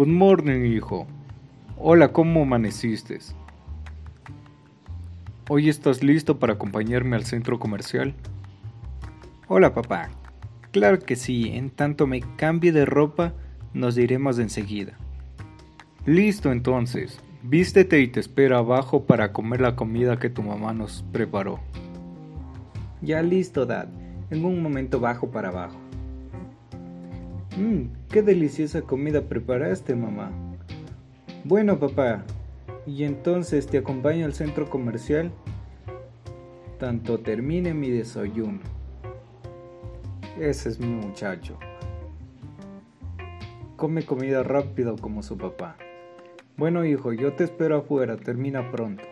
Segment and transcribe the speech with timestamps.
[0.00, 1.06] Good morning, hijo.
[1.76, 3.18] Hola, ¿cómo amaneciste?
[5.50, 8.14] ¿Hoy estás listo para acompañarme al centro comercial?
[9.46, 10.08] Hola, papá.
[10.70, 13.34] Claro que sí, en tanto me cambie de ropa,
[13.74, 14.94] nos iremos enseguida.
[16.06, 21.04] Listo entonces, vístete y te espero abajo para comer la comida que tu mamá nos
[21.12, 21.60] preparó.
[23.02, 23.88] Ya listo, Dad.
[24.30, 25.76] En un momento bajo para abajo.
[27.56, 30.30] Mmm, qué deliciosa comida preparaste, mamá.
[31.44, 32.24] Bueno, papá,
[32.86, 35.32] y entonces te acompaño al centro comercial
[36.80, 38.60] tanto termine mi desayuno.
[40.40, 41.58] Ese es mi muchacho.
[43.76, 45.76] Come comida rápido como su papá.
[46.56, 49.04] Bueno, hijo, yo te espero afuera, termina pronto.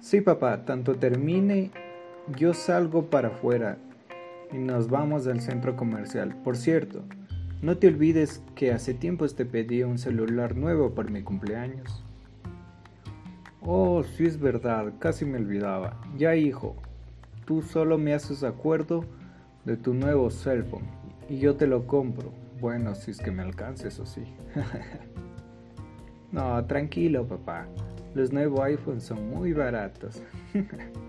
[0.00, 1.72] Sí, papá, tanto termine,
[2.36, 3.78] yo salgo para afuera
[4.52, 6.34] y nos vamos al centro comercial.
[6.42, 7.04] Por cierto,
[7.60, 12.04] no te olvides que hace tiempo te pedí un celular nuevo para mi cumpleaños.
[13.62, 16.00] Oh, sí es verdad, casi me olvidaba.
[16.16, 16.76] Ya, hijo,
[17.44, 19.04] tú solo me haces acuerdo
[19.64, 20.86] de tu nuevo cell phone
[21.28, 22.32] y yo te lo compro.
[22.60, 24.22] Bueno, si es que me alcances o sí.
[26.32, 27.66] no, tranquilo, papá.
[28.14, 30.22] Los nuevos iPhones son muy baratos.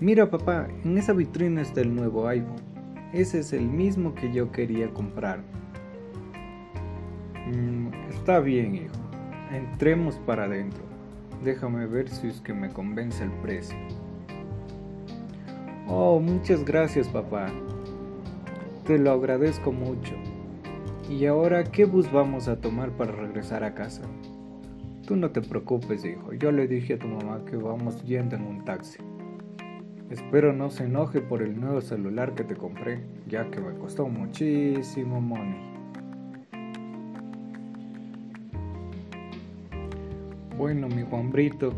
[0.00, 2.56] Mira, papá, en esa vitrina está el nuevo iPhone.
[3.12, 5.40] Ese es el mismo que yo quería comprar.
[7.46, 8.94] Mm, está bien, hijo.
[9.52, 10.82] Entremos para adentro.
[11.44, 13.76] Déjame ver si es que me convence el precio.
[15.86, 17.46] Oh, muchas gracias, papá.
[18.84, 20.14] Te lo agradezco mucho.
[21.08, 24.02] ¿Y ahora qué bus vamos a tomar para regresar a casa?
[25.06, 26.32] Tú no te preocupes, hijo.
[26.32, 28.98] Yo le dije a tu mamá que vamos yendo en un taxi.
[30.14, 34.06] Espero no se enoje por el nuevo celular que te compré, ya que me costó
[34.06, 35.60] muchísimo money.
[40.56, 41.72] Bueno, mi Juan Brito,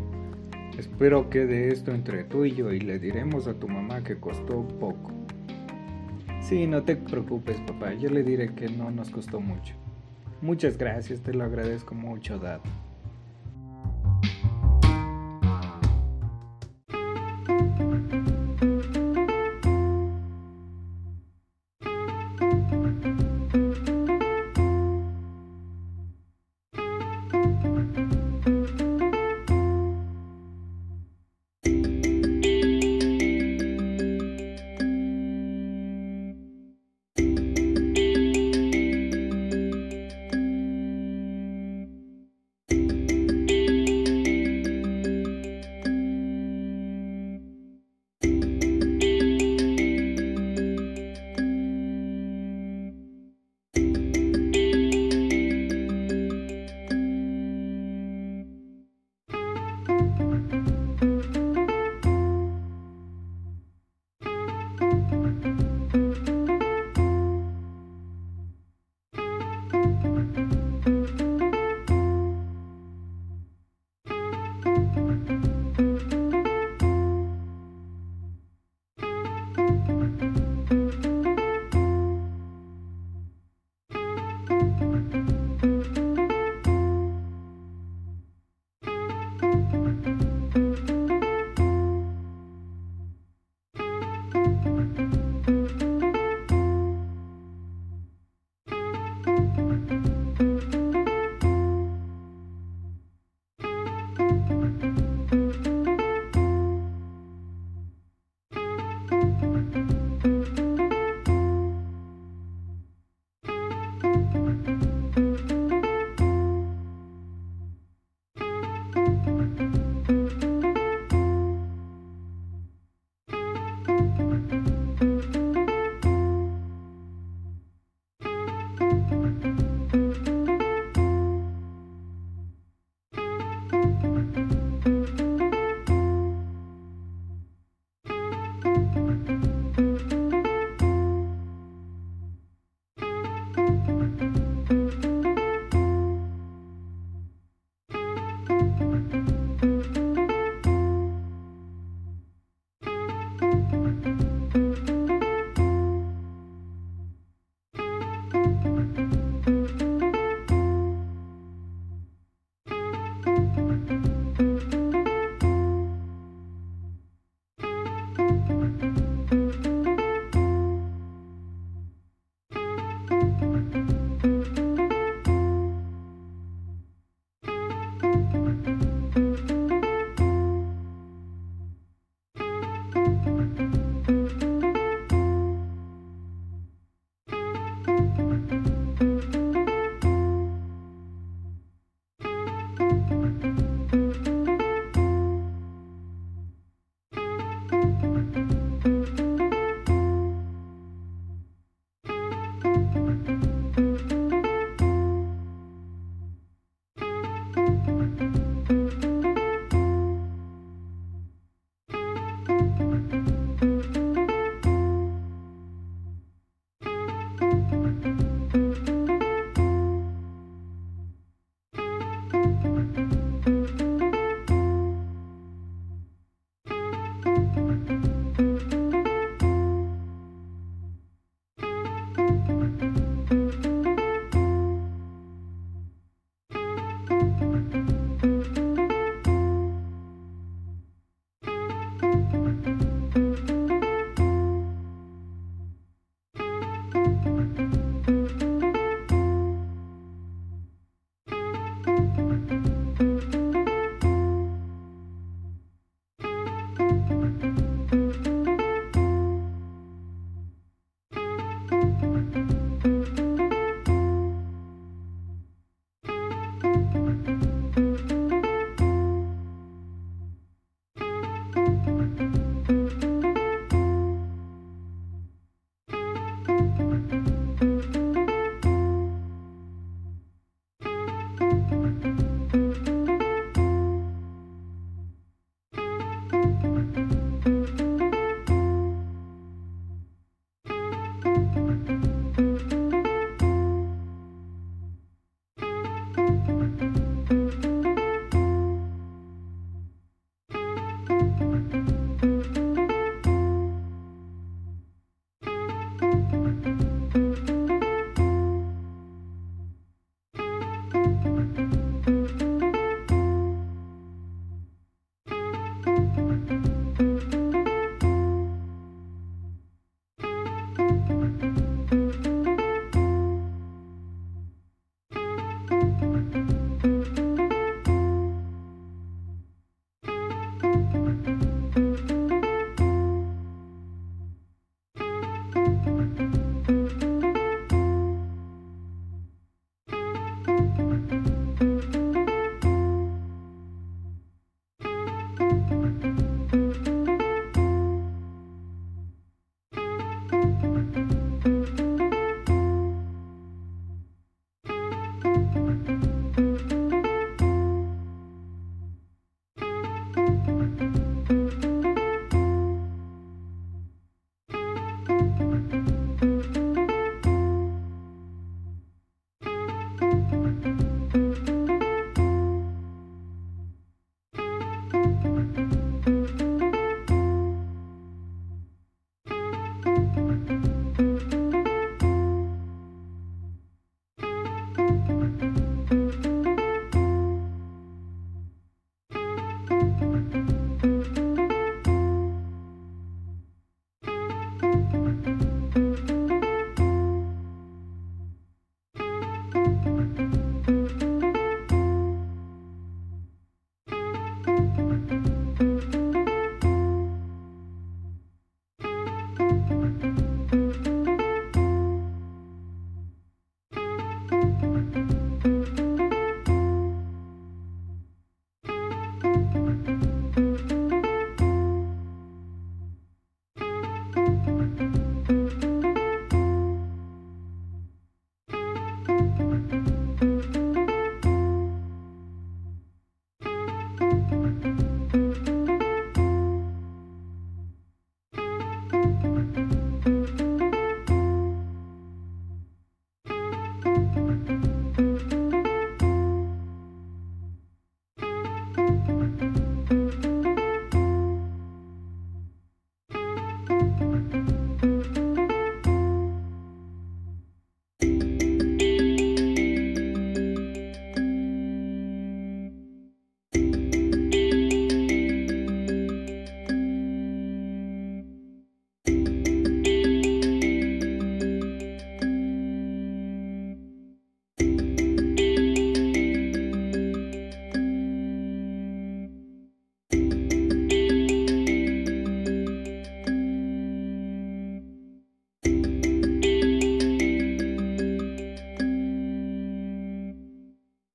[0.78, 4.20] espero que de esto entre tú y yo y le diremos a tu mamá que
[4.20, 5.12] costó poco.
[6.42, 9.72] Sí, no te preocupes, papá, yo le diré que no nos costó mucho.
[10.42, 12.60] Muchas gracias, te lo agradezco mucho, Dad.